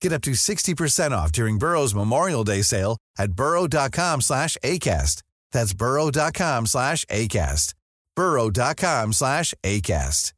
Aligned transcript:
Get 0.00 0.12
up 0.12 0.22
to 0.22 0.30
60% 0.32 1.12
off 1.12 1.30
during 1.32 1.58
Burrow's 1.58 1.94
Memorial 1.94 2.44
Day 2.44 2.62
sale 2.62 2.96
at 3.18 3.32
burrow.com 3.32 4.20
slash 4.22 4.56
ACAST. 4.64 5.22
That's 5.52 5.74
burrow.com 5.74 6.66
slash 6.66 7.04
ACAST. 7.06 7.74
burrow.com 8.16 9.12
slash 9.12 9.54
ACAST. 9.62 10.32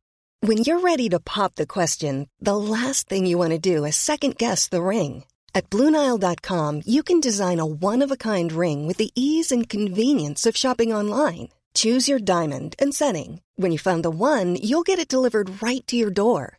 When 0.45 0.59
you're 0.59 0.81
ready 0.81 1.09
to 1.11 1.21
pop 1.21 1.55
the 1.55 1.69
question, 1.69 2.29
the 2.41 2.57
last 2.57 3.09
thing 3.09 3.27
you 3.27 3.39
want 3.39 3.53
to 3.53 3.61
do 3.61 3.85
is 3.85 3.95
second-guess 3.95 4.69
the 4.69 4.83
ring. 4.83 5.25
At 5.55 5.71
BlueNile.com, 5.71 6.83
you 6.85 7.05
can 7.05 7.21
design 7.21 7.61
a 7.61 7.67
one-of-a-kind 7.67 8.51
ring 8.51 8.89
with 8.89 8.97
the 8.97 9.13
ease 9.15 9.53
and 9.53 9.69
convenience 9.69 10.45
of 10.45 10.57
shopping 10.57 10.93
online. 10.93 11.51
Choose 11.75 12.09
your 12.09 12.19
diamond 12.19 12.75
and 12.81 12.93
setting. 12.93 13.41
When 13.55 13.71
you 13.71 13.79
find 13.79 14.03
the 14.05 14.11
one, 14.11 14.57
you'll 14.57 14.83
get 14.83 14.99
it 14.99 15.07
delivered 15.07 15.63
right 15.63 15.87
to 15.87 15.97
your 15.97 16.11
door. 16.11 16.59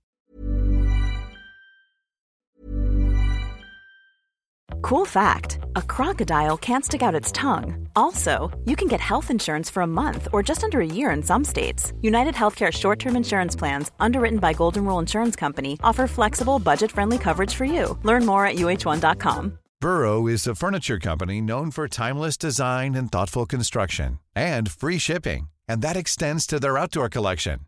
Cool 4.81 5.05
fact 5.05 5.59
a 5.75 5.81
crocodile 5.81 6.57
can't 6.57 6.83
stick 6.83 7.03
out 7.03 7.15
its 7.15 7.31
tongue. 7.31 7.87
Also, 7.95 8.49
you 8.65 8.75
can 8.75 8.87
get 8.87 8.99
health 8.99 9.29
insurance 9.29 9.69
for 9.69 9.83
a 9.83 9.87
month 9.87 10.27
or 10.33 10.41
just 10.41 10.63
under 10.63 10.81
a 10.81 10.85
year 10.85 11.11
in 11.11 11.23
some 11.23 11.45
states. 11.45 11.93
United 12.01 12.33
Healthcare 12.33 12.71
short 12.71 12.99
term 12.99 13.15
insurance 13.15 13.55
plans, 13.55 13.91
underwritten 13.99 14.39
by 14.39 14.53
Golden 14.53 14.85
Rule 14.85 14.99
Insurance 14.99 15.35
Company, 15.35 15.77
offer 15.83 16.07
flexible, 16.07 16.59
budget 16.59 16.91
friendly 16.91 17.17
coverage 17.17 17.53
for 17.53 17.65
you. 17.65 17.97
Learn 18.03 18.25
more 18.25 18.45
at 18.45 18.55
uh1.com. 18.55 19.59
Burrow 19.79 20.27
is 20.27 20.45
a 20.47 20.55
furniture 20.55 20.99
company 20.99 21.41
known 21.41 21.71
for 21.71 21.87
timeless 21.87 22.37
design 22.37 22.95
and 22.95 23.11
thoughtful 23.11 23.45
construction 23.45 24.19
and 24.35 24.71
free 24.71 24.97
shipping, 24.99 25.49
and 25.67 25.81
that 25.81 25.97
extends 25.97 26.45
to 26.47 26.59
their 26.59 26.77
outdoor 26.77 27.09
collection. 27.09 27.59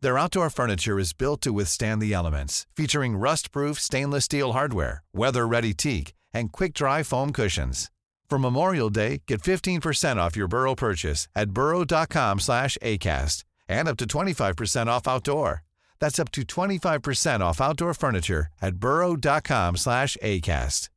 Their 0.00 0.18
outdoor 0.18 0.50
furniture 0.50 0.98
is 0.98 1.14
built 1.14 1.40
to 1.42 1.52
withstand 1.52 2.02
the 2.02 2.12
elements, 2.12 2.66
featuring 2.76 3.16
rust-proof 3.16 3.80
stainless 3.80 4.24
steel 4.26 4.52
hardware, 4.52 5.02
weather-ready 5.14 5.72
teak, 5.74 6.12
and 6.34 6.52
quick-dry 6.52 7.02
foam 7.02 7.32
cushions. 7.32 7.90
For 8.28 8.38
Memorial 8.38 8.90
Day, 8.90 9.22
get 9.26 9.42
15% 9.42 10.16
off 10.16 10.36
your 10.36 10.48
Burrow 10.48 10.74
purchase 10.74 11.28
at 11.36 11.50
burrow.com 11.50 12.40
slash 12.40 12.76
ACAST 12.82 13.44
and 13.68 13.88
up 13.88 13.96
to 13.98 14.06
25% 14.06 14.88
off 14.88 15.06
outdoor. 15.06 15.62
That's 16.00 16.18
up 16.18 16.30
to 16.32 16.42
25% 16.42 17.40
off 17.40 17.60
outdoor 17.60 17.94
furniture 17.94 18.48
at 18.60 18.74
burrow.com 18.76 19.76
slash 19.76 20.16
ACAST. 20.22 20.88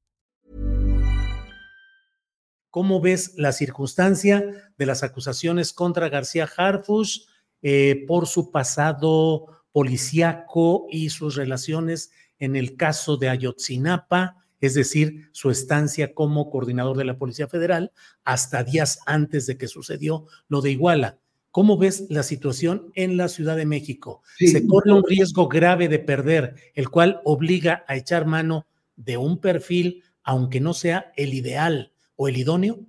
¿Cómo 2.69 3.01
ves 3.01 3.33
la 3.37 3.53
circunstancia 3.53 4.43
de 4.77 4.85
las 4.85 5.01
acusaciones 5.01 5.73
contra 5.73 6.09
García 6.09 6.47
Harfush 6.57 7.21
eh, 7.61 8.03
por 8.07 8.27
su 8.27 8.51
pasado 8.51 9.63
policíaco 9.71 10.85
y 10.91 11.09
sus 11.09 11.35
relaciones 11.35 12.11
en 12.37 12.55
el 12.55 12.75
caso 12.75 13.17
de 13.17 13.29
Ayotzinapa? 13.29 14.46
Es 14.59 14.73
decir, 14.73 15.29
su 15.31 15.49
estancia 15.49 16.13
como 16.13 16.49
coordinador 16.49 16.97
de 16.97 17.05
la 17.05 17.17
Policía 17.17 17.47
Federal 17.47 17.91
hasta 18.23 18.63
días 18.63 18.99
antes 19.05 19.45
de 19.45 19.57
que 19.57 19.67
sucedió 19.67 20.25
lo 20.47 20.61
de 20.61 20.71
Iguala. 20.71 21.19
¿Cómo 21.51 21.77
ves 21.77 22.05
la 22.09 22.23
situación 22.23 22.91
en 22.93 23.17
la 23.17 23.29
Ciudad 23.29 23.55
de 23.57 23.65
México? 23.65 24.21
Se 24.37 24.65
corre 24.67 24.93
un 24.93 25.03
riesgo 25.03 25.47
grave 25.47 25.87
de 25.87 25.99
perder, 25.99 26.55
el 26.75 26.89
cual 26.89 27.21
obliga 27.23 27.83
a 27.87 27.95
echar 27.95 28.27
mano 28.27 28.67
de 28.95 29.17
un 29.17 29.39
perfil, 29.39 30.03
aunque 30.23 30.59
no 30.59 30.73
sea 30.73 31.11
el 31.15 31.33
ideal 31.33 31.93
o 32.15 32.27
el 32.27 32.37
idóneo. 32.37 32.85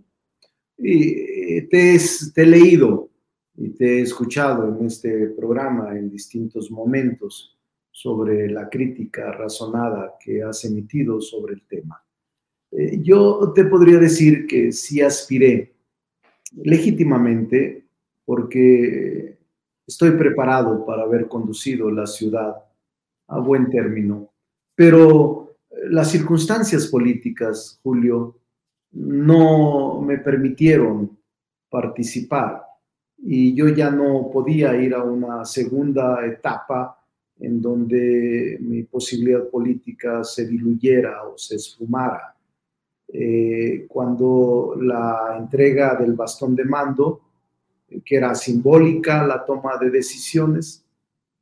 Y 0.77 1.62
te, 1.69 1.97
he 1.97 2.47
leído 2.47 3.11
y 3.56 3.71
te 3.71 3.99
he 3.99 4.03
escuchado 4.03 4.77
en 4.79 4.87
este 4.87 5.29
programa 5.29 5.97
en 5.97 6.11
distintos 6.11 6.71
momentos 6.71 7.57
sobre 8.00 8.48
la 8.48 8.69
crítica 8.69 9.32
razonada 9.32 10.14
que 10.20 10.41
has 10.41 10.64
emitido 10.64 11.20
sobre 11.20 11.54
el 11.54 11.62
tema. 11.66 12.00
Eh, 12.70 13.00
yo 13.03 13.53
te 13.53 13.64
podría 13.64 13.98
decir 13.98 14.47
que 14.47 14.70
sí 14.70 15.00
aspiré 15.00 15.75
legítimamente 16.62 17.88
porque 18.25 19.38
estoy 19.84 20.12
preparado 20.12 20.87
para 20.87 21.03
haber 21.03 21.26
conducido 21.26 21.91
la 21.91 22.06
ciudad 22.06 22.54
a 23.26 23.41
buen 23.41 23.69
término, 23.69 24.31
pero 24.76 25.56
las 25.91 26.08
circunstancias 26.08 26.87
políticas, 26.87 27.81
Julio, 27.82 28.38
no 28.92 30.00
me 30.03 30.19
permitieron 30.19 31.19
participar 31.69 32.62
y 33.16 33.56
yo 33.56 33.66
ya 33.70 33.91
no 33.91 34.31
podía 34.32 34.76
ir 34.76 34.94
a 34.94 35.03
una 35.03 35.44
segunda 35.44 36.25
etapa 36.25 36.97
en 37.41 37.60
donde 37.60 38.59
mi 38.60 38.82
posibilidad 38.82 39.49
política 39.49 40.25
se 40.25 40.47
diluyera 40.47 41.25
o 41.25 41.38
se 41.38 41.56
esfumara. 41.56 42.34
Eh, 43.10 43.87
cuando 43.88 44.76
la 44.81 45.37
entrega 45.38 45.94
del 45.94 46.15
bastón 46.15 46.54
de 46.54 46.65
mando, 46.65 47.21
que 48.04 48.16
era 48.16 48.34
simbólica 48.34 49.26
la 49.26 49.44
toma 49.44 49.76
de 49.81 49.91
decisiones, 49.91 50.84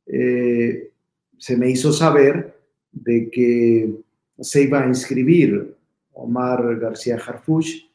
eh, 0.05 0.91
se 1.37 1.57
me 1.57 1.69
hizo 1.69 1.91
saber 1.91 2.57
de 2.91 3.29
que 3.29 3.93
se 4.39 4.63
iba 4.63 4.81
a 4.81 4.87
inscribir 4.87 5.75
Omar 6.13 6.79
García 6.79 7.15
Harfuch 7.15 7.87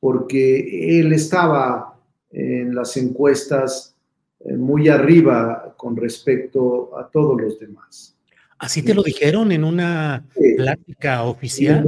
porque 0.00 0.98
él 0.98 1.12
estaba 1.12 1.96
en 2.30 2.74
las 2.74 2.96
encuestas 2.96 3.94
eh, 4.40 4.56
muy 4.56 4.88
arriba 4.88 5.61
con 5.76 5.96
respecto 5.96 6.96
a 6.98 7.08
todos 7.08 7.40
los 7.40 7.58
demás. 7.58 8.16
¿Así 8.58 8.82
te 8.82 8.94
lo 8.94 9.02
dijeron 9.02 9.52
en 9.52 9.64
una 9.64 10.24
plática 10.56 11.24
oficial? 11.24 11.84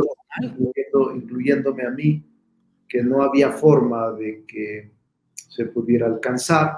incluyéndome 1.14 1.86
a 1.86 1.90
mí, 1.90 2.22
que 2.88 3.02
no 3.02 3.22
había 3.22 3.50
forma 3.52 4.12
de 4.12 4.44
que 4.46 4.90
se 5.34 5.66
pudiera 5.66 6.06
alcanzar. 6.06 6.72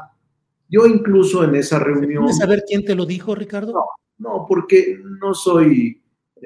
Yo 0.69 0.87
incluso 0.87 1.44
en 1.44 1.55
esa 1.55 1.78
reunión... 1.78 2.25
¿Puedes 2.25 2.39
saber 2.39 2.62
quién 2.67 2.84
te 2.84 2.94
lo 2.94 3.06
dijo, 3.06 3.34
Ricardo? 3.34 3.73
No, 3.73 3.84
no, 4.19 4.47
porque 4.47 5.00
no 5.21 5.33
soy 5.34 6.03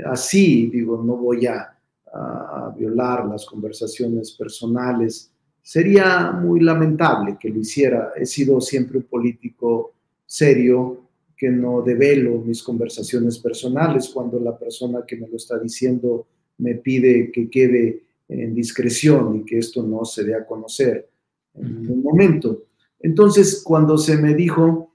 así, 0.06 0.71
digo, 0.71 1.03
no 1.03 1.16
voy 1.16 1.47
a, 1.47 1.77
a 2.12 2.75
violar 2.77 3.27
las 3.27 3.44
conversaciones 3.44 4.32
personales 4.32 5.32
Sería 5.62 6.32
muy 6.32 6.60
lamentable 6.60 7.37
que 7.38 7.50
lo 7.50 7.60
hiciera. 7.60 8.12
He 8.16 8.27
sido 8.27 8.60
siempre 8.60 8.98
un 8.98 9.04
político 9.04 9.94
serio, 10.30 11.08
que 11.36 11.50
no 11.50 11.82
develo 11.82 12.38
mis 12.38 12.62
conversaciones 12.62 13.38
personales 13.38 14.10
cuando 14.10 14.38
la 14.38 14.56
persona 14.56 15.04
que 15.04 15.16
me 15.16 15.26
lo 15.26 15.36
está 15.36 15.58
diciendo 15.58 16.28
me 16.58 16.76
pide 16.76 17.32
que 17.32 17.50
quede 17.50 18.04
en 18.28 18.54
discreción 18.54 19.36
y 19.36 19.44
que 19.44 19.59
esto 19.59 19.82
no 19.82 20.04
se 20.04 20.22
dé 20.22 20.36
a 20.36 20.47
conocer 20.47 21.09
en 21.54 21.91
un 21.91 22.03
momento. 22.03 22.65
Entonces, 23.00 23.60
cuando 23.65 23.98
se 23.98 24.18
me 24.18 24.34
dijo, 24.34 24.92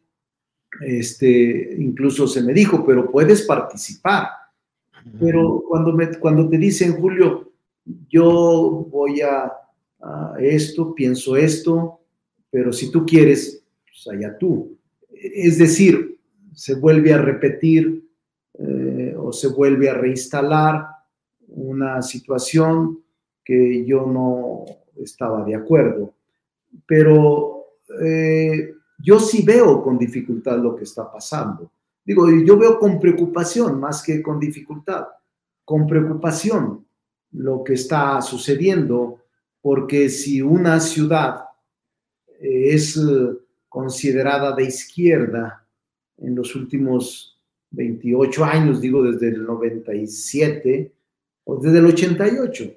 este, 0.79 1.75
incluso 1.79 2.27
se 2.27 2.41
me 2.41 2.53
dijo, 2.53 2.85
pero 2.85 3.11
puedes 3.11 3.41
participar. 3.41 4.27
Pero 5.19 5.65
cuando, 5.67 5.91
me, 5.91 6.17
cuando 6.17 6.47
te 6.47 6.57
dicen, 6.57 6.93
Julio, 6.93 7.51
yo 8.07 8.87
voy 8.89 9.19
a 9.19 9.51
esto, 10.39 10.95
pienso 10.95 11.35
esto, 11.35 11.99
pero 12.49 12.71
si 12.71 12.89
tú 12.89 13.05
quieres, 13.05 13.65
pues 13.83 14.15
allá 14.15 14.37
tú. 14.37 14.74
Es 15.21 15.57
decir, 15.57 16.19
se 16.53 16.75
vuelve 16.75 17.13
a 17.13 17.17
repetir 17.17 18.07
eh, 18.57 19.15
o 19.17 19.31
se 19.33 19.49
vuelve 19.49 19.89
a 19.89 19.93
reinstalar 19.93 20.87
una 21.47 22.01
situación 22.01 23.01
que 23.43 23.85
yo 23.85 24.05
no 24.05 24.65
estaba 25.01 25.43
de 25.43 25.55
acuerdo. 25.55 26.13
Pero 26.85 27.65
eh, 28.01 28.73
yo 28.99 29.19
sí 29.19 29.43
veo 29.43 29.81
con 29.83 29.97
dificultad 29.97 30.57
lo 30.57 30.75
que 30.75 30.83
está 30.83 31.11
pasando. 31.11 31.71
Digo, 32.03 32.29
yo 32.29 32.57
veo 32.57 32.79
con 32.79 32.99
preocupación 32.99 33.79
más 33.79 34.03
que 34.03 34.21
con 34.21 34.39
dificultad, 34.39 35.07
con 35.63 35.87
preocupación 35.87 36.85
lo 37.31 37.63
que 37.63 37.73
está 37.73 38.21
sucediendo, 38.21 39.19
porque 39.61 40.09
si 40.09 40.41
una 40.41 40.79
ciudad 40.79 41.45
es 42.39 42.99
considerada 43.75 44.55
de 44.55 44.63
izquierda 44.63 45.67
en 46.17 46.33
los 46.33 46.55
últimos 46.55 47.37
28 47.71 48.45
años, 48.45 48.79
digo 48.79 49.03
desde 49.03 49.27
el 49.27 49.45
97 49.45 50.93
o 51.43 51.57
desde 51.57 51.79
el 51.79 51.87
88, 51.87 52.73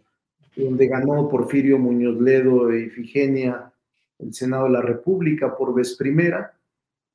donde 0.57 0.89
ganó 0.89 1.29
Porfirio 1.29 1.79
Muñoz 1.79 2.21
Ledo 2.21 2.73
e 2.73 2.87
Ifigenia 2.87 3.73
el 4.19 4.35
Senado 4.35 4.65
de 4.65 4.71
la 4.71 4.83
República 4.83 5.57
por 5.57 5.73
vez 5.73 5.95
primera. 5.95 6.59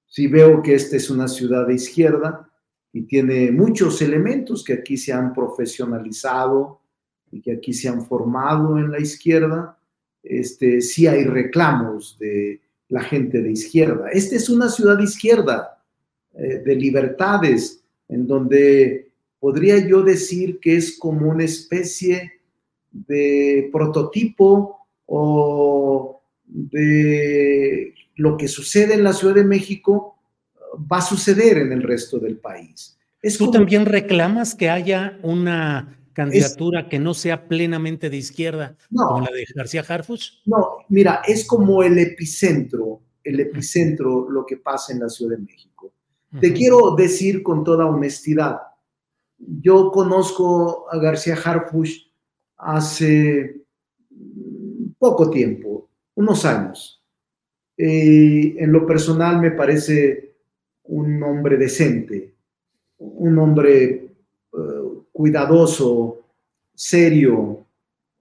Si 0.05 0.27
veo 0.27 0.61
que 0.61 0.75
esta 0.75 0.95
es 0.95 1.09
una 1.09 1.27
ciudad 1.27 1.67
de 1.67 1.73
izquierda 1.73 2.49
y 2.93 3.01
tiene 3.01 3.51
muchos 3.51 4.01
elementos 4.01 4.63
que 4.63 4.75
aquí 4.75 4.95
se 4.95 5.11
han 5.11 5.33
profesionalizado 5.33 6.79
y 7.29 7.41
que 7.41 7.51
aquí 7.51 7.73
se 7.73 7.89
han 7.89 8.05
formado 8.05 8.79
en 8.79 8.91
la 8.91 9.01
izquierda, 9.01 9.77
este, 10.23 10.79
sí 10.79 11.05
hay 11.05 11.25
reclamos 11.25 12.17
de 12.17 12.62
la 12.93 13.01
gente 13.01 13.41
de 13.41 13.51
izquierda. 13.51 14.09
Esta 14.11 14.35
es 14.35 14.49
una 14.49 14.69
ciudad 14.69 14.97
de 14.97 15.05
izquierda, 15.05 15.83
eh, 16.35 16.61
de 16.63 16.75
libertades, 16.75 17.83
en 18.07 18.27
donde 18.27 19.09
podría 19.39 19.79
yo 19.79 20.03
decir 20.03 20.59
que 20.59 20.75
es 20.77 20.99
como 20.99 21.31
una 21.31 21.43
especie 21.43 22.33
de 22.91 23.67
prototipo 23.71 24.85
o 25.07 26.21
de 26.45 27.95
lo 28.15 28.37
que 28.37 28.47
sucede 28.47 28.93
en 28.93 29.03
la 29.03 29.13
Ciudad 29.13 29.33
de 29.33 29.43
México 29.43 30.19
va 30.91 30.99
a 30.99 31.01
suceder 31.01 31.57
en 31.57 31.71
el 31.71 31.81
resto 31.81 32.19
del 32.19 32.37
país. 32.37 32.95
¿Tú 33.39 33.49
también 33.49 33.87
reclamas 33.87 34.53
que 34.53 34.69
haya 34.69 35.17
una 35.23 35.97
candidatura 36.13 36.87
que 36.87 36.99
no 36.99 37.13
sea 37.13 37.47
plenamente 37.47 38.09
de 38.09 38.17
izquierda, 38.17 38.75
como 38.89 39.21
la 39.21 39.31
de 39.31 39.45
García 39.55 39.83
Harfuch? 39.87 40.41
No, 40.45 40.77
mira, 40.89 41.21
es 41.27 41.45
como 41.45 41.83
el 41.83 41.97
epicentro, 41.97 43.01
el 43.23 43.39
epicentro 43.39 44.29
lo 44.29 44.45
que 44.45 44.57
pasa 44.57 44.93
en 44.93 44.99
la 44.99 45.09
Ciudad 45.09 45.37
de 45.37 45.43
México. 45.43 45.93
Te 46.39 46.51
quiero 46.51 46.95
decir 46.95 47.43
con 47.43 47.63
toda 47.63 47.85
honestidad, 47.85 48.57
yo 49.37 49.91
conozco 49.91 50.91
a 50.91 50.97
García 50.97 51.35
Harfuch 51.35 52.11
hace 52.57 53.61
poco 54.97 55.29
tiempo, 55.29 55.89
unos 56.15 56.45
años. 56.45 57.03
Eh, 57.77 58.55
en 58.57 58.71
lo 58.71 58.85
personal 58.85 59.41
me 59.41 59.51
parece 59.51 60.37
un 60.83 61.21
hombre 61.23 61.57
decente, 61.57 62.35
un 62.97 63.37
hombre 63.37 64.02
cuidadoso, 65.13 66.25
serio, 66.73 67.65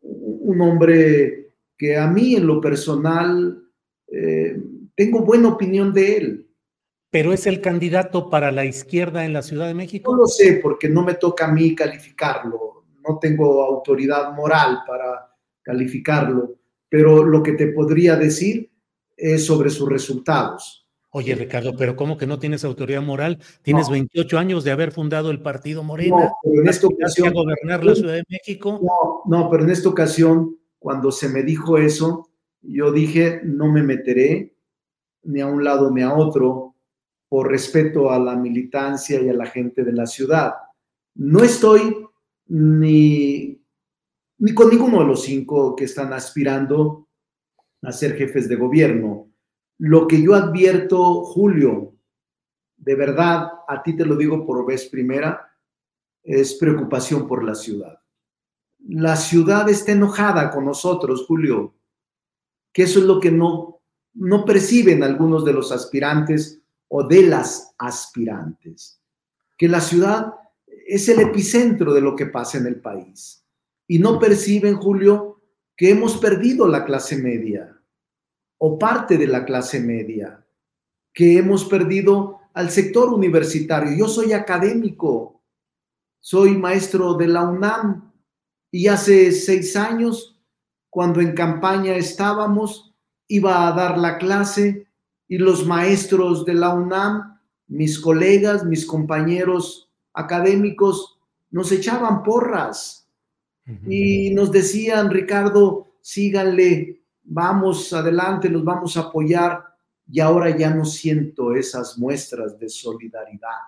un 0.02 0.60
hombre 0.60 1.54
que 1.76 1.96
a 1.96 2.06
mí 2.06 2.36
en 2.36 2.46
lo 2.46 2.60
personal 2.60 3.60
eh, 4.06 4.56
tengo 4.94 5.24
buena 5.24 5.48
opinión 5.48 5.92
de 5.92 6.16
él. 6.16 6.48
¿Pero 7.10 7.32
es 7.32 7.46
el 7.46 7.60
candidato 7.60 8.30
para 8.30 8.52
la 8.52 8.64
izquierda 8.64 9.24
en 9.24 9.32
la 9.32 9.42
Ciudad 9.42 9.66
de 9.66 9.74
México? 9.74 10.12
No 10.12 10.18
lo 10.18 10.26
sé, 10.26 10.60
porque 10.62 10.88
no 10.88 11.02
me 11.02 11.14
toca 11.14 11.46
a 11.46 11.52
mí 11.52 11.74
calificarlo. 11.74 12.84
No 13.06 13.18
tengo 13.18 13.62
autoridad 13.64 14.32
moral 14.32 14.78
para 14.86 15.34
calificarlo, 15.62 16.54
pero 16.88 17.24
lo 17.24 17.42
que 17.42 17.52
te 17.52 17.68
podría 17.68 18.16
decir 18.16 18.70
es 19.16 19.44
sobre 19.44 19.70
sus 19.70 19.88
resultados. 19.88 20.81
Oye, 21.14 21.34
Ricardo, 21.34 21.76
pero 21.76 21.94
¿cómo 21.94 22.16
que 22.16 22.26
no 22.26 22.38
tienes 22.38 22.64
autoridad 22.64 23.02
moral? 23.02 23.38
Tienes 23.60 23.90
28 23.90 24.38
años 24.38 24.64
de 24.64 24.70
haber 24.70 24.92
fundado 24.92 25.30
el 25.30 25.42
partido 25.42 25.82
Morena. 25.82 26.16
No, 26.16 26.32
pero 26.42 26.62
en 26.62 26.68
esta 26.68 26.86
ocasión. 26.86 27.28
A 27.28 27.32
gobernar 27.32 27.84
la 27.84 27.94
Ciudad 27.94 28.14
de 28.14 28.24
México. 28.30 28.80
No, 28.82 29.22
no, 29.26 29.50
pero 29.50 29.64
en 29.64 29.70
esta 29.70 29.90
ocasión, 29.90 30.56
cuando 30.78 31.12
se 31.12 31.28
me 31.28 31.42
dijo 31.42 31.76
eso, 31.76 32.30
yo 32.62 32.90
dije, 32.92 33.42
no 33.44 33.70
me 33.70 33.82
meteré 33.82 34.56
ni 35.24 35.42
a 35.42 35.46
un 35.46 35.62
lado 35.62 35.90
ni 35.90 36.00
a 36.00 36.14
otro 36.14 36.76
por 37.28 37.50
respeto 37.50 38.10
a 38.10 38.18
la 38.18 38.34
militancia 38.34 39.20
y 39.20 39.28
a 39.28 39.34
la 39.34 39.46
gente 39.46 39.84
de 39.84 39.92
la 39.92 40.06
ciudad. 40.06 40.54
No 41.14 41.44
estoy 41.44 41.94
ni, 42.46 43.62
ni 44.38 44.54
con 44.54 44.70
ninguno 44.70 45.00
de 45.00 45.06
los 45.06 45.24
cinco 45.24 45.76
que 45.76 45.84
están 45.84 46.14
aspirando 46.14 47.06
a 47.82 47.92
ser 47.92 48.16
jefes 48.16 48.48
de 48.48 48.56
gobierno 48.56 49.31
lo 49.84 50.06
que 50.06 50.22
yo 50.22 50.36
advierto, 50.36 51.24
Julio, 51.24 51.96
de 52.76 52.94
verdad, 52.94 53.50
a 53.66 53.82
ti 53.82 53.96
te 53.96 54.06
lo 54.06 54.14
digo 54.14 54.46
por 54.46 54.64
vez 54.64 54.86
primera, 54.86 55.52
es 56.22 56.54
preocupación 56.54 57.26
por 57.26 57.42
la 57.42 57.56
ciudad. 57.56 57.98
La 58.78 59.16
ciudad 59.16 59.68
está 59.68 59.90
enojada 59.90 60.52
con 60.52 60.66
nosotros, 60.66 61.24
Julio, 61.26 61.74
que 62.72 62.84
eso 62.84 63.00
es 63.00 63.06
lo 63.06 63.18
que 63.18 63.32
no, 63.32 63.80
no 64.14 64.44
perciben 64.44 65.02
algunos 65.02 65.44
de 65.44 65.52
los 65.52 65.72
aspirantes 65.72 66.62
o 66.86 67.02
de 67.02 67.26
las 67.26 67.74
aspirantes, 67.76 69.02
que 69.58 69.66
la 69.66 69.80
ciudad 69.80 70.32
es 70.86 71.08
el 71.08 71.18
epicentro 71.18 71.92
de 71.92 72.02
lo 72.02 72.14
que 72.14 72.26
pasa 72.26 72.56
en 72.56 72.66
el 72.66 72.80
país. 72.80 73.44
Y 73.88 73.98
no 73.98 74.20
perciben, 74.20 74.76
Julio, 74.76 75.42
que 75.76 75.90
hemos 75.90 76.18
perdido 76.18 76.68
la 76.68 76.84
clase 76.84 77.16
media, 77.16 77.81
o 78.64 78.78
parte 78.78 79.18
de 79.18 79.26
la 79.26 79.44
clase 79.44 79.80
media, 79.80 80.46
que 81.12 81.36
hemos 81.36 81.64
perdido 81.64 82.38
al 82.54 82.70
sector 82.70 83.12
universitario. 83.12 83.96
Yo 83.98 84.06
soy 84.06 84.34
académico, 84.34 85.42
soy 86.20 86.56
maestro 86.56 87.14
de 87.14 87.26
la 87.26 87.42
UNAM 87.42 88.12
y 88.70 88.86
hace 88.86 89.32
seis 89.32 89.74
años, 89.74 90.40
cuando 90.90 91.20
en 91.20 91.32
campaña 91.32 91.96
estábamos, 91.96 92.94
iba 93.26 93.66
a 93.66 93.72
dar 93.72 93.98
la 93.98 94.16
clase 94.16 94.86
y 95.26 95.38
los 95.38 95.66
maestros 95.66 96.44
de 96.44 96.54
la 96.54 96.72
UNAM, 96.72 97.40
mis 97.66 97.98
colegas, 97.98 98.64
mis 98.64 98.86
compañeros 98.86 99.90
académicos, 100.14 101.18
nos 101.50 101.72
echaban 101.72 102.22
porras 102.22 103.08
y 103.88 104.30
nos 104.30 104.52
decían, 104.52 105.10
Ricardo, 105.10 105.96
síganle, 106.00 107.01
vamos 107.24 107.92
adelante, 107.92 108.48
los 108.48 108.64
vamos 108.64 108.96
a 108.96 109.00
apoyar 109.00 109.64
y 110.08 110.20
ahora 110.20 110.56
ya 110.56 110.70
no 110.74 110.84
siento 110.84 111.54
esas 111.54 111.98
muestras 111.98 112.58
de 112.58 112.68
solidaridad. 112.68 113.58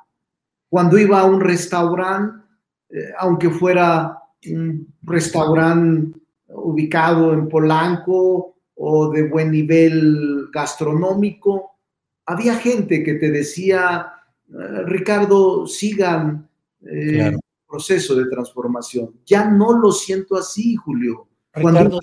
Cuando 0.68 0.98
iba 0.98 1.20
a 1.20 1.24
un 1.24 1.40
restaurante, 1.40 2.44
eh, 2.90 3.12
aunque 3.18 3.50
fuera 3.50 4.18
un 4.46 4.94
restaurante 5.02 6.18
ubicado 6.48 7.32
en 7.32 7.48
Polanco 7.48 8.56
o 8.74 9.10
de 9.10 9.28
buen 9.28 9.50
nivel 9.50 10.48
gastronómico, 10.52 11.78
había 12.26 12.56
gente 12.56 13.02
que 13.02 13.14
te 13.14 13.30
decía, 13.30 14.12
eh, 14.48 14.82
Ricardo, 14.86 15.66
sigan 15.66 16.48
eh, 16.82 17.28
el 17.28 17.40
proceso 17.66 18.14
de 18.14 18.26
transformación. 18.26 19.20
Ya 19.24 19.48
no 19.48 19.78
lo 19.78 19.92
siento 19.92 20.36
así, 20.36 20.76
Julio. 20.76 21.28
Cuando 21.52 22.00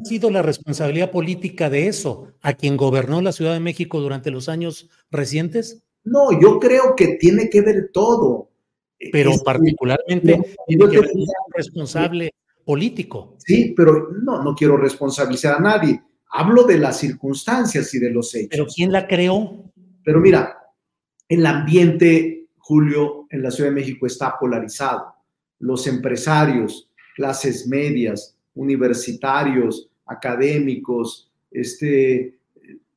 ha 0.00 0.04
sido 0.04 0.30
la 0.30 0.42
responsabilidad 0.42 1.10
política 1.10 1.70
de 1.70 1.88
eso 1.88 2.32
a 2.42 2.54
quien 2.54 2.76
gobernó 2.76 3.20
la 3.20 3.32
Ciudad 3.32 3.52
de 3.52 3.60
México 3.60 4.00
durante 4.00 4.30
los 4.30 4.48
años 4.48 4.90
recientes? 5.10 5.82
No, 6.04 6.38
yo 6.40 6.58
creo 6.58 6.94
que 6.96 7.16
tiene 7.16 7.48
que 7.48 7.62
ver 7.62 7.90
todo. 7.92 8.50
Pero 9.12 9.32
particularmente 9.44 10.40
tiene 10.66 10.90
que 10.90 11.00
ver 11.00 11.10
un 11.14 11.26
responsable 11.54 12.34
político. 12.64 13.36
Sí, 13.38 13.74
pero 13.76 14.08
no, 14.22 14.42
no 14.42 14.54
quiero 14.54 14.76
responsabilizar 14.76 15.56
a 15.56 15.60
nadie. 15.60 16.02
Hablo 16.30 16.64
de 16.64 16.78
las 16.78 16.98
circunstancias 16.98 17.92
y 17.94 17.98
de 17.98 18.10
los 18.10 18.34
hechos. 18.34 18.48
Pero 18.50 18.66
¿quién 18.66 18.92
la 18.92 19.06
creó? 19.06 19.70
Pero 20.02 20.20
mira, 20.20 20.58
el 21.28 21.46
ambiente, 21.46 22.48
Julio, 22.58 23.26
en 23.30 23.42
la 23.42 23.50
Ciudad 23.50 23.70
de 23.70 23.76
México 23.76 24.06
está 24.06 24.38
polarizado. 24.38 25.14
Los 25.58 25.86
empresarios, 25.86 26.90
clases 27.14 27.66
medias, 27.66 28.33
universitarios, 28.54 29.88
académicos, 30.06 31.30
este, 31.50 32.38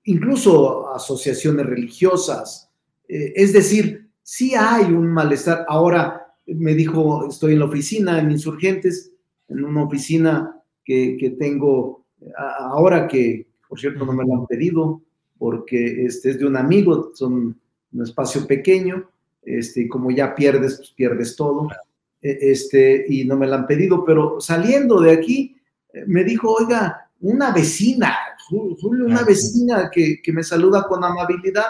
incluso 0.03 0.93
asociaciones 0.93 1.65
religiosas. 1.65 2.69
Eh, 3.07 3.33
es 3.35 3.53
decir, 3.53 4.09
sí 4.21 4.53
hay 4.55 4.85
un 4.85 5.07
malestar. 5.07 5.65
Ahora 5.67 6.33
me 6.45 6.73
dijo, 6.75 7.27
estoy 7.27 7.53
en 7.53 7.59
la 7.59 7.65
oficina, 7.65 8.19
en 8.19 8.31
Insurgentes, 8.31 9.11
en 9.49 9.63
una 9.63 9.83
oficina 9.83 10.61
que, 10.83 11.35
tengo 11.37 12.05
ahora 12.35 13.07
que, 13.07 13.47
por 13.67 13.79
cierto, 13.79 14.05
no 14.05 14.13
me 14.13 14.25
lo 14.25 14.33
han 14.33 14.47
pedido 14.47 15.01
porque 15.37 16.05
este 16.05 16.31
es 16.31 16.39
de 16.39 16.45
un 16.45 16.57
amigo, 16.57 17.11
son 17.13 17.59
un 17.91 18.03
espacio 18.03 18.47
pequeño, 18.47 19.09
este, 19.43 19.87
como 19.87 20.11
ya 20.11 20.33
pierdes, 20.33 20.77
pues 20.77 20.91
pierdes 20.91 21.35
todo. 21.35 21.67
E, 22.21 22.51
este, 22.51 23.05
y 23.07 23.25
no 23.25 23.37
me 23.37 23.47
la 23.47 23.57
han 23.57 23.67
pedido, 23.67 24.03
pero 24.03 24.39
saliendo 24.39 24.99
de 24.99 25.11
aquí, 25.11 25.55
eh, 25.93 26.03
me 26.07 26.23
dijo, 26.23 26.53
oiga, 26.53 27.09
una 27.21 27.51
vecina, 27.51 28.15
Julio, 28.49 29.05
una 29.05 29.23
vecina 29.23 29.89
que, 29.91 30.21
que 30.21 30.31
me 30.31 30.43
saluda 30.43 30.85
con 30.87 31.03
amabilidad, 31.03 31.65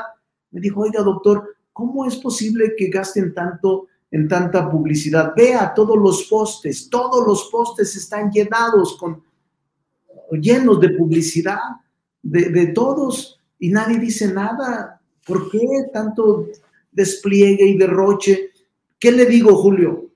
me 0.51 0.61
dijo, 0.61 0.81
oiga, 0.81 1.01
doctor, 1.01 1.55
¿cómo 1.73 2.05
es 2.05 2.17
posible 2.17 2.75
que 2.77 2.87
gasten 2.87 3.33
tanto 3.33 3.87
en 4.11 4.27
tanta 4.27 4.69
publicidad. 4.69 5.33
Vea 5.35 5.73
todos 5.73 5.97
los 5.97 6.23
postes, 6.23 6.89
todos 6.89 7.25
los 7.25 7.49
postes 7.51 7.95
están 7.95 8.31
llenados 8.31 8.97
con, 8.97 9.23
llenos 10.31 10.79
de 10.81 10.89
publicidad 10.89 11.59
de, 12.21 12.49
de 12.49 12.67
todos 12.67 13.39
y 13.59 13.69
nadie 13.69 13.97
dice 13.99 14.31
nada. 14.33 15.01
¿Por 15.25 15.49
qué 15.49 15.59
tanto 15.91 16.47
despliegue 16.91 17.65
y 17.65 17.77
derroche? 17.77 18.51
¿Qué 18.99 19.11
le 19.11 19.25
digo, 19.25 19.55
Julio? 19.55 20.06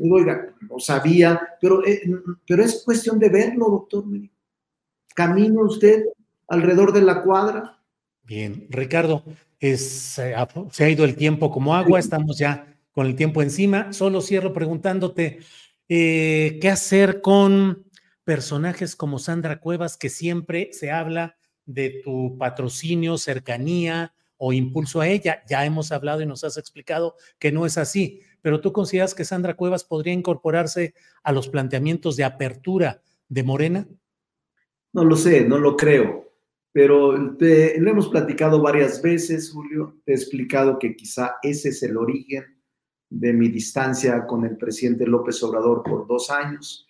Oiga, 0.00 0.54
no 0.60 0.78
sabía, 0.78 1.40
pero, 1.60 1.86
eh, 1.86 2.02
pero 2.46 2.62
es 2.62 2.82
cuestión 2.84 3.18
de 3.18 3.28
verlo, 3.28 3.68
doctor. 3.68 4.04
Camina 5.14 5.62
usted 5.62 6.04
alrededor 6.48 6.92
de 6.92 7.02
la 7.02 7.22
cuadra. 7.22 7.80
Bien, 8.22 8.66
Ricardo, 8.70 9.22
es, 9.60 10.18
se 10.70 10.84
ha 10.84 10.90
ido 10.90 11.04
el 11.04 11.16
tiempo 11.16 11.50
como 11.50 11.74
agua, 11.74 11.98
estamos 11.98 12.38
ya 12.38 12.74
con 12.92 13.06
el 13.06 13.16
tiempo 13.16 13.42
encima. 13.42 13.92
Solo 13.92 14.20
cierro 14.20 14.52
preguntándote, 14.52 15.40
eh, 15.88 16.58
¿qué 16.60 16.70
hacer 16.70 17.20
con 17.20 17.84
personajes 18.24 18.96
como 18.96 19.18
Sandra 19.18 19.60
Cuevas, 19.60 19.96
que 19.96 20.08
siempre 20.08 20.70
se 20.72 20.90
habla 20.90 21.36
de 21.66 22.00
tu 22.04 22.36
patrocinio, 22.38 23.18
cercanía 23.18 24.14
o 24.36 24.52
impulso 24.52 25.00
a 25.00 25.08
ella? 25.08 25.42
Ya 25.48 25.64
hemos 25.64 25.92
hablado 25.92 26.22
y 26.22 26.26
nos 26.26 26.44
has 26.44 26.56
explicado 26.56 27.16
que 27.38 27.52
no 27.52 27.66
es 27.66 27.76
así, 27.76 28.22
pero 28.44 28.60
tú 28.60 28.74
consideras 28.74 29.14
que 29.14 29.24
Sandra 29.24 29.56
Cuevas 29.56 29.84
podría 29.84 30.12
incorporarse 30.12 30.92
a 31.22 31.32
los 31.32 31.48
planteamientos 31.48 32.14
de 32.14 32.24
apertura 32.24 33.00
de 33.26 33.42
Morena? 33.42 33.88
No 34.92 35.02
lo 35.02 35.16
sé, 35.16 35.48
no 35.48 35.56
lo 35.56 35.78
creo, 35.78 36.30
pero 36.70 37.16
lo 37.16 37.90
hemos 37.90 38.10
platicado 38.10 38.60
varias 38.60 39.00
veces, 39.00 39.50
Julio. 39.50 39.96
Te 40.04 40.12
he 40.12 40.14
explicado 40.14 40.78
que 40.78 40.94
quizá 40.94 41.36
ese 41.42 41.70
es 41.70 41.82
el 41.84 41.96
origen 41.96 42.44
de 43.08 43.32
mi 43.32 43.48
distancia 43.48 44.26
con 44.26 44.44
el 44.44 44.58
presidente 44.58 45.06
López 45.06 45.42
Obrador 45.42 45.82
por 45.82 46.06
dos 46.06 46.28
años, 46.28 46.86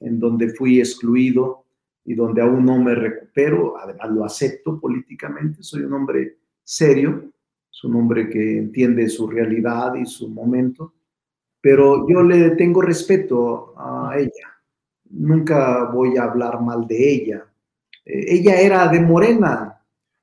en 0.00 0.20
donde 0.20 0.50
fui 0.50 0.80
excluido 0.80 1.64
y 2.04 2.14
donde 2.14 2.42
aún 2.42 2.66
no 2.66 2.76
me 2.76 2.94
recupero, 2.94 3.78
además 3.78 4.10
lo 4.10 4.22
acepto 4.26 4.78
políticamente, 4.78 5.62
soy 5.62 5.80
un 5.80 5.94
hombre 5.94 6.40
serio, 6.62 7.32
es 7.80 7.84
un 7.84 7.96
hombre 7.96 8.28
que 8.28 8.58
entiende 8.58 9.08
su 9.08 9.26
realidad 9.26 9.94
y 9.94 10.04
su 10.04 10.28
momento, 10.28 10.92
pero 11.62 12.06
yo 12.06 12.22
le 12.22 12.50
tengo 12.50 12.82
respeto 12.82 13.72
a 13.78 14.18
ella, 14.18 14.52
nunca 15.08 15.84
voy 15.84 16.18
a 16.18 16.24
hablar 16.24 16.60
mal 16.60 16.86
de 16.86 17.10
ella. 17.10 17.46
Eh, 18.04 18.34
ella 18.34 18.60
era 18.60 18.88
de 18.88 19.00
Morena, 19.00 19.80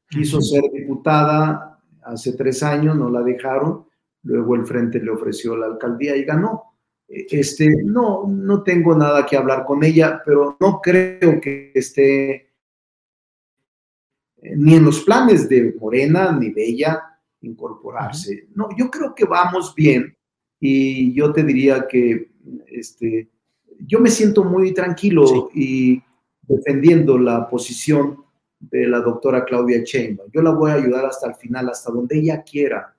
quiso 0.07 0.39
ser 0.39 0.65
diputada 0.71 1.81
hace 2.03 2.33
tres 2.33 2.61
años, 2.61 2.95
no 2.95 3.09
la 3.09 3.23
dejaron, 3.23 3.87
luego 4.21 4.53
el 4.53 4.65
Frente 4.67 4.99
le 4.99 5.09
ofreció 5.09 5.57
la 5.57 5.65
alcaldía 5.65 6.15
y 6.15 6.25
ganó. 6.25 6.75
Este, 7.07 7.83
no, 7.83 8.27
no 8.27 8.61
tengo 8.61 8.95
nada 8.95 9.25
que 9.25 9.35
hablar 9.35 9.65
con 9.65 9.83
ella, 9.83 10.21
pero 10.23 10.57
no 10.59 10.79
creo 10.79 11.41
que 11.41 11.71
esté 11.73 12.51
ni 14.43 14.75
en 14.75 14.85
los 14.85 15.01
planes 15.01 15.49
de 15.49 15.75
Morena 15.79 16.31
ni 16.31 16.51
de 16.51 16.63
ella 16.63 17.16
incorporarse. 17.47 18.47
No, 18.55 18.69
yo 18.77 18.89
creo 18.89 19.15
que 19.15 19.25
vamos 19.25 19.73
bien 19.75 20.15
y 20.59 21.13
yo 21.13 21.31
te 21.31 21.43
diría 21.43 21.87
que 21.87 22.31
este, 22.67 23.29
yo 23.79 23.99
me 23.99 24.09
siento 24.09 24.43
muy 24.43 24.73
tranquilo 24.73 25.49
y 25.53 26.01
defendiendo 26.41 27.17
la 27.17 27.49
posición 27.49 28.23
de 28.59 28.87
la 28.87 28.99
doctora 28.99 29.45
Claudia 29.45 29.83
Sheinbaum. 29.83 30.29
Yo 30.31 30.41
la 30.41 30.51
voy 30.51 30.71
a 30.71 30.75
ayudar 30.75 31.05
hasta 31.05 31.27
el 31.27 31.35
final, 31.35 31.69
hasta 31.69 31.91
donde 31.91 32.17
ella 32.17 32.43
quiera 32.43 32.97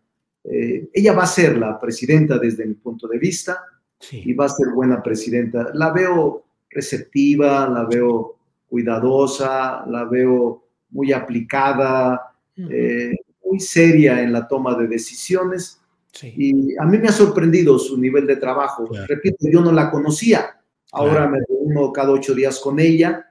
eh, 0.51 0.89
ella 0.93 1.13
va 1.13 1.25
a 1.25 1.27
ser 1.27 1.59
la 1.59 1.79
presidenta 1.79 2.39
desde 2.39 2.65
mi 2.65 2.75
punto 2.75 3.07
de 3.07 3.19
vista 3.19 3.65
y 4.11 4.33
va 4.33 4.47
a 4.47 4.49
ser 4.49 4.69
buena 4.69 5.03
presidenta. 5.03 5.71
La 5.75 5.91
veo 5.91 6.45
receptiva, 6.71 7.69
la 7.69 7.85
veo 7.85 8.37
cuidadosa, 8.69 9.85
la 9.87 10.05
veo 10.05 10.65
muy 10.91 11.13
aplicada, 11.13 12.33
eh, 12.57 13.15
muy 13.49 13.61
seria 13.61 14.23
en 14.23 14.33
la 14.33 14.47
toma 14.47 14.77
de 14.77 14.87
decisiones. 14.87 15.81
Y 16.23 16.77
a 16.79 16.85
mí 16.85 16.99
me 16.99 17.09
ha 17.09 17.13
sorprendido 17.13 17.79
su 17.79 17.97
nivel 17.97 18.27
de 18.27 18.37
trabajo. 18.37 18.89
Repito, 19.07 19.47
yo 19.51 19.61
no 19.61 19.73
la 19.73 19.91
conocía. 19.91 20.61
Ahora 20.93 21.29
me 21.29 21.39
reúno 21.49 21.93
cada 21.93 22.11
ocho 22.11 22.35
días 22.35 22.59
con 22.61 22.81
ella 22.81 23.27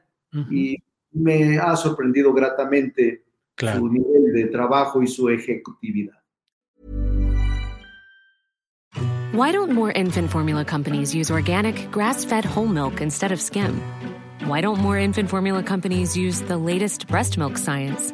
y 0.50 0.77
me 1.12 1.57
ha 1.57 1.75
sorprendido 1.75 2.33
gratamente 2.33 3.24
su 3.57 3.89
nivel 3.89 4.33
de 4.33 4.45
trabajo 4.45 5.01
y 5.01 5.07
su 5.07 5.29
ejecutividad. 5.29 6.13
Why 9.33 9.51
don't 9.51 9.71
more 9.71 9.91
infant 9.91 10.31
formula 10.31 10.63
companies 10.65 11.13
use 11.13 11.29
organic, 11.29 11.91
grass 11.91 12.25
fed 12.25 12.45
whole 12.45 12.67
milk 12.67 13.01
instead 13.01 13.31
of 13.31 13.39
skim? 13.39 13.81
Why 14.45 14.62
don't 14.62 14.79
more 14.79 14.97
infant 14.97 15.29
formula 15.29 15.62
companies 15.62 16.15
use 16.15 16.41
the 16.41 16.57
latest 16.57 17.07
breast 17.07 17.38
milk 17.38 17.57
science? 17.57 18.13